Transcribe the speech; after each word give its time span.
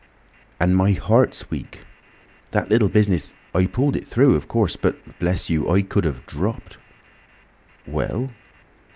"And 0.59 0.75
my 0.75 0.93
heart's 0.93 1.51
weak. 1.51 1.81
That 2.53 2.71
little 2.71 2.89
business—I 2.89 3.67
pulled 3.67 3.95
it 3.95 4.03
through, 4.07 4.33
of 4.33 4.47
course—but 4.47 5.19
bless 5.19 5.47
you! 5.51 5.69
I 5.69 5.83
could 5.83 6.05
have 6.05 6.25
dropped." 6.25 6.79
"Well?" 7.85 8.31